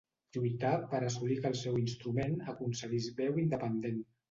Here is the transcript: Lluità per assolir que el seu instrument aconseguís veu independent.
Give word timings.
Lluità 0.35 0.71
per 0.93 1.01
assolir 1.09 1.37
que 1.43 1.51
el 1.51 1.59
seu 1.61 1.77
instrument 1.83 2.35
aconseguís 2.55 3.13
veu 3.23 3.41
independent. 3.47 4.05